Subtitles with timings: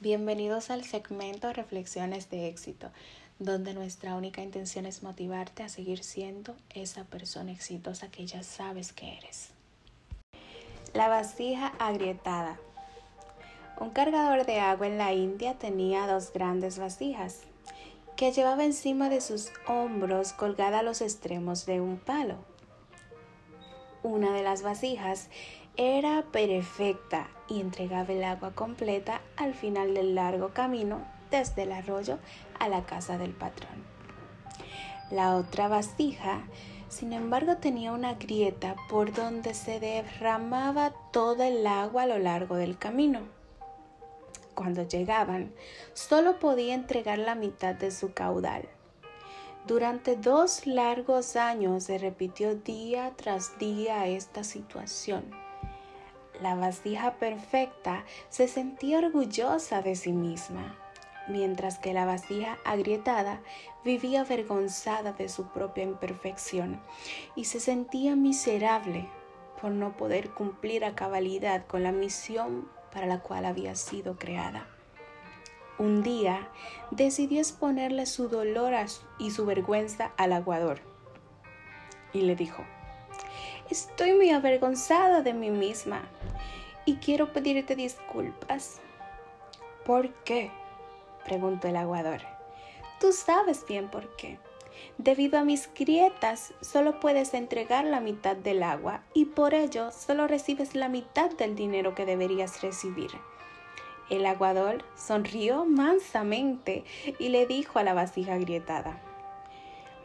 [0.00, 2.88] Bienvenidos al segmento Reflexiones de éxito,
[3.40, 8.92] donde nuestra única intención es motivarte a seguir siendo esa persona exitosa que ya sabes
[8.92, 9.50] que eres.
[10.94, 12.60] La vasija agrietada.
[13.80, 17.40] Un cargador de agua en la India tenía dos grandes vasijas
[18.14, 22.36] que llevaba encima de sus hombros colgada a los extremos de un palo.
[24.04, 25.28] Una de las vasijas
[25.80, 32.18] era perfecta y entregaba el agua completa al final del largo camino desde el arroyo
[32.58, 33.84] a la casa del patrón.
[35.12, 36.42] La otra vasija,
[36.88, 42.56] sin embargo, tenía una grieta por donde se derramaba todo el agua a lo largo
[42.56, 43.20] del camino.
[44.54, 45.52] Cuando llegaban,
[45.94, 48.68] solo podía entregar la mitad de su caudal.
[49.68, 55.47] Durante dos largos años se repitió día tras día esta situación
[56.42, 60.76] la vasija perfecta se sentía orgullosa de sí misma,
[61.28, 63.40] mientras que la vasija agrietada
[63.84, 66.80] vivía avergonzada de su propia imperfección
[67.34, 69.08] y se sentía miserable
[69.60, 74.66] por no poder cumplir a cabalidad con la misión para la cual había sido creada.
[75.78, 76.48] Un día
[76.90, 78.74] decidió exponerle su dolor
[79.18, 80.80] y su vergüenza al aguador
[82.12, 82.64] y le dijo,
[83.70, 86.08] Estoy muy avergonzada de mí misma
[86.86, 88.80] y quiero pedirte disculpas.
[89.84, 90.50] ¿Por qué?
[91.26, 92.22] preguntó el aguador.
[92.98, 94.38] Tú sabes bien por qué.
[94.96, 100.26] Debido a mis grietas, solo puedes entregar la mitad del agua y por ello solo
[100.26, 103.10] recibes la mitad del dinero que deberías recibir.
[104.08, 106.84] El aguador sonrió mansamente
[107.18, 109.02] y le dijo a la vasija agrietada,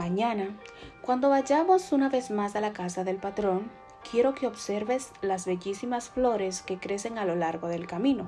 [0.00, 0.56] Mañana,
[1.02, 3.70] cuando vayamos una vez más a la casa del patrón,
[4.10, 8.26] quiero que observes las bellísimas flores que crecen a lo largo del camino.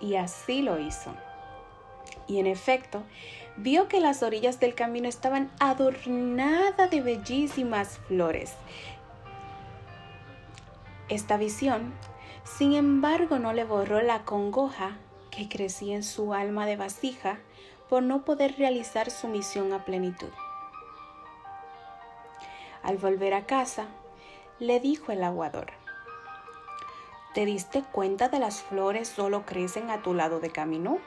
[0.00, 1.14] Y así lo hizo.
[2.26, 3.02] Y en efecto,
[3.58, 8.54] vio que las orillas del camino estaban adornadas de bellísimas flores.
[11.10, 11.92] Esta visión,
[12.42, 14.96] sin embargo, no le borró la congoja
[15.30, 17.38] que crecía en su alma de vasija
[17.90, 20.30] por no poder realizar su misión a plenitud.
[22.84, 23.86] Al volver a casa,
[24.58, 25.72] le dijo el aguador.
[27.32, 30.98] ¿Te diste cuenta de las flores solo crecen a tu lado de camino?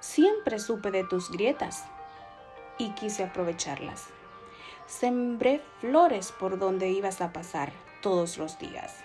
[0.00, 1.84] Siempre supe de tus grietas
[2.78, 4.08] y quise aprovecharlas.
[4.86, 8.96] Sembré flores por donde ibas a pasar todos los días.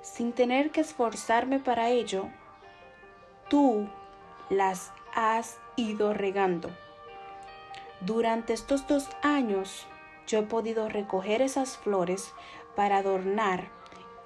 [0.00, 2.28] Sin tener que esforzarme para ello,
[3.50, 3.88] tú
[4.48, 6.70] las has ido regando.
[8.04, 9.86] Durante estos dos años
[10.26, 12.32] yo he podido recoger esas flores
[12.74, 13.68] para adornar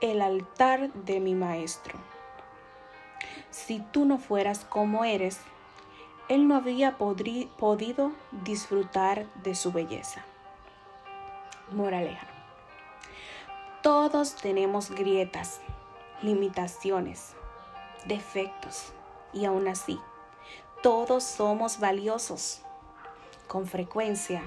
[0.01, 1.99] el altar de mi maestro.
[3.51, 5.41] Si tú no fueras como eres,
[6.31, 8.13] él no había podido
[8.45, 10.25] disfrutar de su belleza.
[11.71, 12.27] Moraleja.
[13.83, 15.61] Todos tenemos grietas,
[16.23, 17.35] limitaciones,
[18.07, 18.93] defectos
[19.35, 20.01] y aún así,
[20.83, 22.63] todos somos valiosos.
[23.47, 24.43] Con frecuencia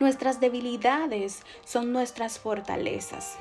[0.00, 3.38] Nuestras debilidades son nuestras fortalezas.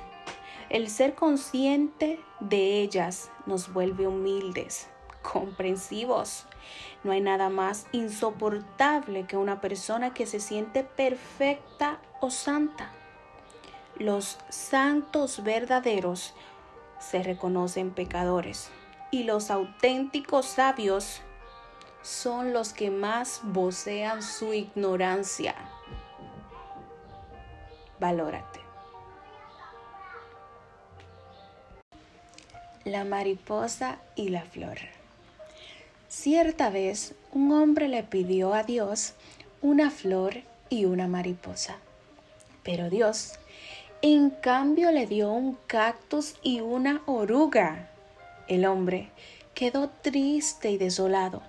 [0.69, 4.88] El ser consciente de ellas nos vuelve humildes,
[5.22, 6.45] comprensivos.
[7.03, 12.91] No hay nada más insoportable que una persona que se siente perfecta o santa.
[13.97, 16.33] Los santos verdaderos
[17.00, 18.69] se reconocen pecadores
[19.09, 21.22] y los auténticos sabios
[22.01, 25.56] son los que más vocean su ignorancia
[28.01, 28.59] valórate.
[32.84, 34.79] La mariposa y la flor.
[36.09, 39.13] Cierta vez un hombre le pidió a Dios
[39.62, 41.78] una flor y una mariposa.
[42.63, 43.33] Pero Dios,
[44.01, 47.88] en cambio, le dio un cactus y una oruga.
[48.47, 49.12] El hombre
[49.54, 51.44] quedó triste y desolado,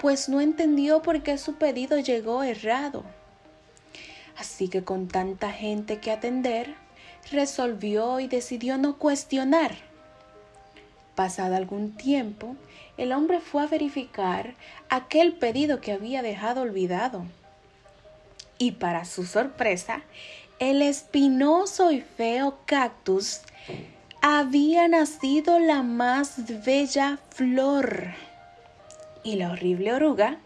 [0.00, 3.04] pues no entendió por qué su pedido llegó errado.
[4.38, 6.74] Así que con tanta gente que atender,
[7.30, 9.76] resolvió y decidió no cuestionar.
[11.14, 12.56] Pasado algún tiempo,
[12.96, 14.54] el hombre fue a verificar
[14.88, 17.24] aquel pedido que había dejado olvidado.
[18.56, 20.02] Y para su sorpresa,
[20.58, 23.40] el espinoso y feo cactus
[24.22, 28.29] había nacido la más bella flor.
[29.22, 30.38] Y la horrible oruga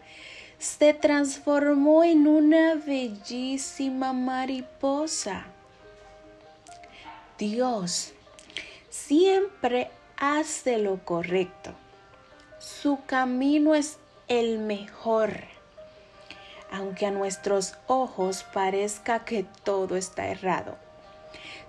[0.57, 5.45] se transformó en una bellísima mariposa.
[7.37, 8.13] Dios
[8.89, 11.73] siempre hace lo correcto.
[12.59, 15.31] Su camino es el mejor.
[16.71, 20.77] Aunque a nuestros ojos parezca que todo está errado.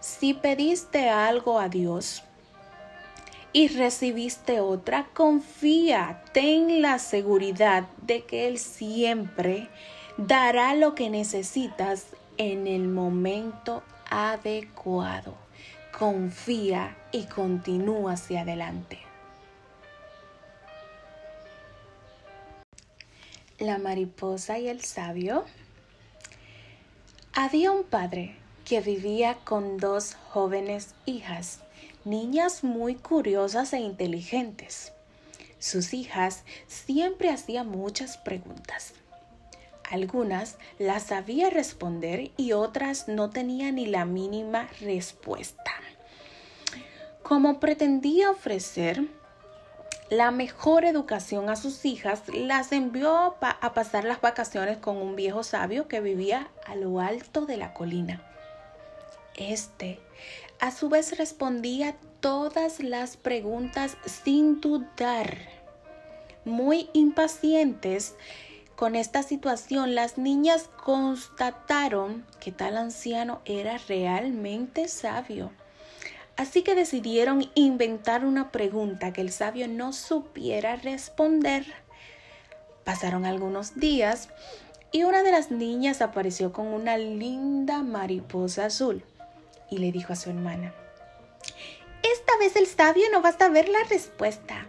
[0.00, 2.22] Si pediste algo a Dios
[3.56, 9.70] y recibiste otra, confía, ten la seguridad de que Él siempre
[10.18, 15.34] dará lo que necesitas en el momento adecuado.
[15.98, 18.98] Confía y continúa hacia adelante.
[23.58, 25.46] La mariposa y el sabio.
[27.32, 28.36] Había un padre
[28.66, 31.60] que vivía con dos jóvenes hijas,
[32.06, 34.92] niñas muy curiosas e inteligentes.
[35.58, 38.94] Sus hijas siempre hacían muchas preguntas.
[39.90, 45.72] Algunas las sabía responder y otras no tenían ni la mínima respuesta.
[47.22, 49.02] Como pretendía ofrecer
[50.08, 55.42] la mejor educación a sus hijas, las envió a pasar las vacaciones con un viejo
[55.42, 58.22] sabio que vivía a lo alto de la colina.
[59.34, 60.00] Este,
[60.60, 65.36] a su vez, respondía todas las preguntas sin dudar.
[66.44, 68.14] Muy impacientes,
[68.74, 75.50] con esta situación, las niñas constataron que tal anciano era realmente sabio.
[76.36, 81.64] Así que decidieron inventar una pregunta que el sabio no supiera responder.
[82.84, 84.28] Pasaron algunos días
[84.92, 89.02] y una de las niñas apareció con una linda mariposa azul
[89.70, 90.72] y le dijo a su hermana,
[92.02, 94.66] Esta vez el sabio no va a saber la respuesta.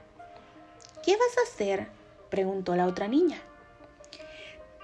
[1.04, 1.88] ¿Qué vas a hacer?
[2.30, 3.42] preguntó la otra niña.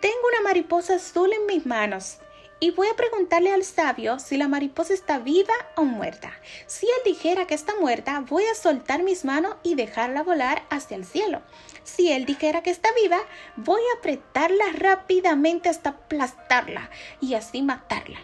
[0.01, 2.18] Tengo una mariposa azul en mis manos
[2.60, 6.31] y voy a preguntarle al sabio si la mariposa está viva o muerta.
[6.66, 10.95] Si él dijera que está muerta, voy a soltar mis manos y dejarla volar hacia
[10.95, 11.42] el cielo.
[11.83, 13.19] Si él dijera que está viva,
[13.57, 16.89] voy a apretarla rápidamente hasta aplastarla
[17.19, 18.19] y así matarla.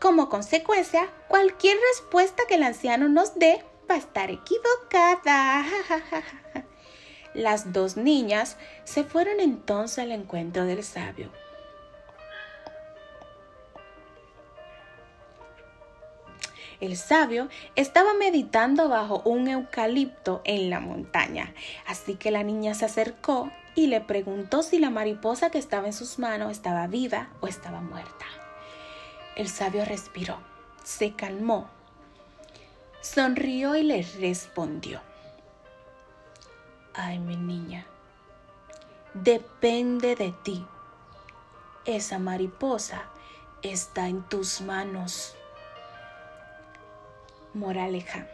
[0.00, 5.64] Como consecuencia, cualquier respuesta que el anciano nos dé va a estar equivocada.
[7.34, 11.30] Las dos niñas se fueron entonces al encuentro del sabio.
[16.80, 21.52] El sabio estaba meditando bajo un eucalipto en la montaña,
[21.88, 25.92] así que la niña se acercó y le preguntó si la mariposa que estaba en
[25.92, 28.26] sus manos estaba viva o estaba muerta.
[29.38, 30.36] El sabio respiró,
[30.82, 31.70] se calmó,
[33.00, 35.00] sonrió y le respondió.
[36.92, 37.86] Ay, mi niña,
[39.14, 40.66] depende de ti.
[41.84, 43.04] Esa mariposa
[43.62, 45.36] está en tus manos.
[47.54, 48.26] Moraleja.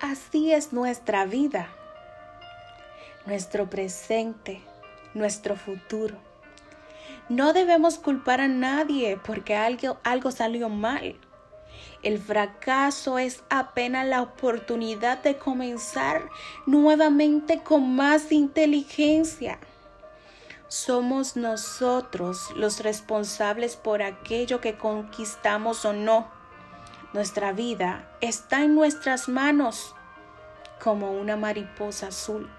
[0.00, 1.70] Así es nuestra vida,
[3.24, 4.60] nuestro presente,
[5.14, 6.31] nuestro futuro.
[7.32, 11.16] No debemos culpar a nadie porque algo, algo salió mal.
[12.02, 16.28] El fracaso es apenas la oportunidad de comenzar
[16.66, 19.58] nuevamente con más inteligencia.
[20.68, 26.30] Somos nosotros los responsables por aquello que conquistamos o no.
[27.14, 29.94] Nuestra vida está en nuestras manos
[30.84, 32.50] como una mariposa azul.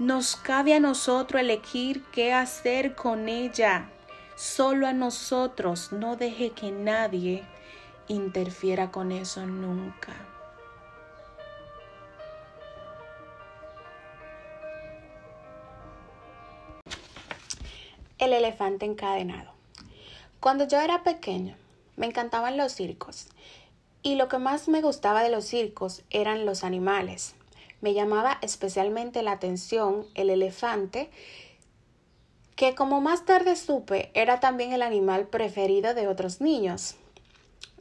[0.00, 3.90] Nos cabe a nosotros elegir qué hacer con ella.
[4.34, 5.92] Solo a nosotros.
[5.92, 7.44] No deje que nadie
[8.08, 10.12] interfiera con eso nunca.
[18.18, 19.52] El elefante encadenado.
[20.40, 21.54] Cuando yo era pequeño,
[21.94, 23.28] me encantaban los circos.
[24.02, 27.36] Y lo que más me gustaba de los circos eran los animales.
[27.84, 31.10] Me llamaba especialmente la atención el elefante,
[32.56, 36.96] que como más tarde supe era también el animal preferido de otros niños.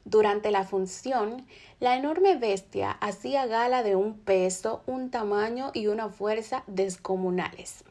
[0.03, 1.47] Durante la función,
[1.79, 7.85] la enorme bestia hacía gala de un peso, un tamaño y una fuerza descomunales.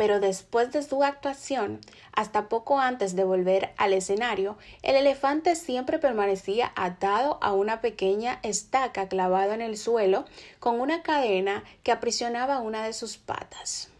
[0.00, 1.78] Pero después de su actuación,
[2.14, 8.40] hasta poco antes de volver al escenario, el elefante siempre permanecía atado a una pequeña
[8.42, 10.24] estaca clavada en el suelo
[10.58, 13.90] con una cadena que aprisionaba una de sus patas.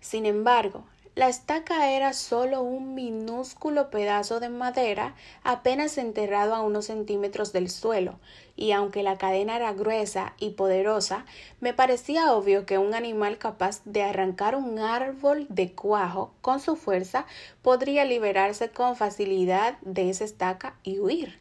[0.00, 0.86] Sin embargo,
[1.16, 7.70] la estaca era solo un minúsculo pedazo de madera apenas enterrado a unos centímetros del
[7.70, 8.18] suelo,
[8.54, 11.24] y aunque la cadena era gruesa y poderosa,
[11.58, 16.76] me parecía obvio que un animal capaz de arrancar un árbol de cuajo con su
[16.76, 17.24] fuerza
[17.62, 21.40] podría liberarse con facilidad de esa estaca y huir.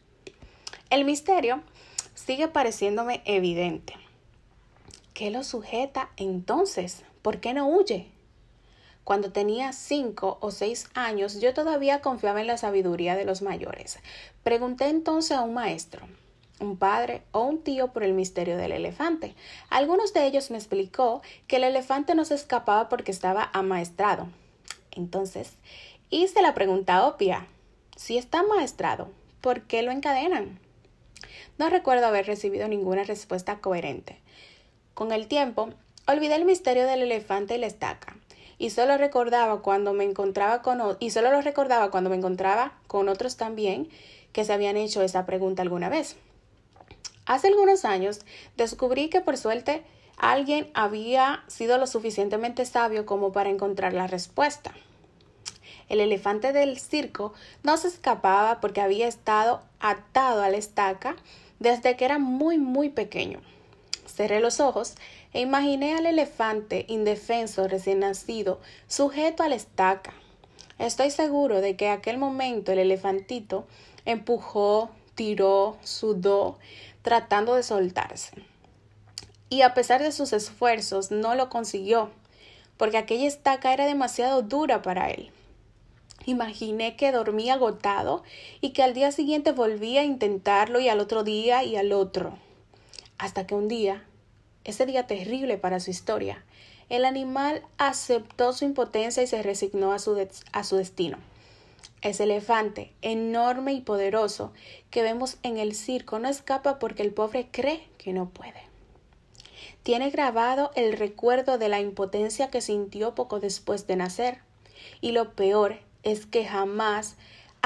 [0.90, 1.62] El misterio
[2.14, 3.94] sigue pareciéndome evidente.
[5.14, 7.04] ¿Qué lo sujeta entonces?
[7.22, 8.15] ¿Por qué no huye?
[9.06, 14.00] Cuando tenía cinco o seis años, yo todavía confiaba en la sabiduría de los mayores.
[14.42, 16.08] Pregunté entonces a un maestro,
[16.60, 19.36] un padre o un tío por el misterio del elefante.
[19.70, 24.28] Algunos de ellos me explicó que el elefante no se escapaba porque estaba amaestrado.
[24.90, 25.52] Entonces,
[26.10, 27.46] hice la pregunta obvia.
[27.96, 30.60] Si está amaestrado, ¿por qué lo encadenan?
[31.60, 34.20] No recuerdo haber recibido ninguna respuesta coherente.
[34.96, 35.70] Con el tiempo,
[36.08, 38.18] olvidé el misterio del elefante y la estaca
[38.58, 43.10] y solo recordaba cuando me encontraba con y solo lo recordaba cuando me encontraba con
[43.10, 43.90] otros también
[44.32, 46.16] que se habían hecho esa pregunta alguna vez.
[47.26, 48.22] Hace algunos años
[48.56, 49.84] descubrí que por suerte
[50.18, 54.74] alguien había sido lo suficientemente sabio como para encontrar la respuesta.
[55.90, 57.34] El elefante del circo
[57.64, 61.16] no se escapaba porque había estado atado a la estaca
[61.60, 63.42] desde que era muy muy pequeño.
[64.16, 64.96] Cerré los ojos
[65.34, 70.14] e imaginé al elefante indefenso recién nacido, sujeto a la estaca.
[70.80, 73.68] Estoy seguro de que en aquel momento el elefantito
[74.06, 76.58] empujó, tiró, sudó,
[77.02, 78.32] tratando de soltarse.
[79.50, 82.10] Y a pesar de sus esfuerzos, no lo consiguió,
[82.78, 85.30] porque aquella estaca era demasiado dura para él.
[86.26, 88.24] Imaginé que dormía agotado
[88.62, 92.45] y que al día siguiente volvía a intentarlo y al otro día y al otro.
[93.18, 94.04] Hasta que un día
[94.66, 96.44] ese día terrible para su historia,
[96.90, 101.18] el animal aceptó su impotencia y se resignó a su, a su destino.
[102.02, 104.52] Ese elefante, enorme y poderoso,
[104.90, 108.64] que vemos en el circo, no escapa porque el pobre cree que no puede.
[109.84, 114.40] Tiene grabado el recuerdo de la impotencia que sintió poco después de nacer.
[115.00, 117.18] Y lo peor es que jamás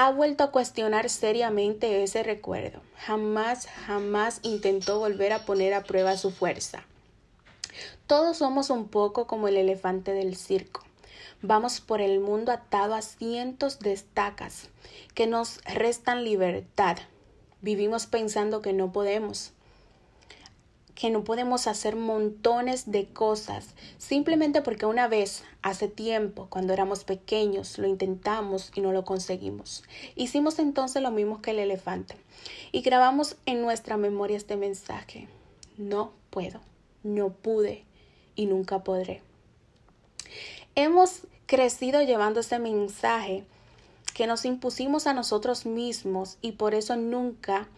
[0.02, 2.80] ha vuelto a cuestionar seriamente ese recuerdo.
[2.96, 6.84] Jamás, jamás intentó volver a poner a prueba su fuerza.
[8.06, 10.82] Todos somos un poco como el elefante del circo.
[11.42, 14.70] Vamos por el mundo atado a cientos de estacas
[15.12, 16.96] que nos restan libertad.
[17.60, 19.52] Vivimos pensando que no podemos,
[21.00, 27.04] que no podemos hacer montones de cosas simplemente porque una vez, hace tiempo, cuando éramos
[27.04, 29.82] pequeños, lo intentamos y no lo conseguimos.
[30.14, 32.16] Hicimos entonces lo mismo que el elefante
[32.70, 35.26] y grabamos en nuestra memoria este mensaje.
[35.78, 36.60] No puedo,
[37.02, 37.84] no pude,
[38.36, 39.22] y nunca podré.
[40.74, 43.44] Hemos crecido llevando ese mensaje
[44.12, 47.68] que nos impusimos a nosotros mismos y por eso nunca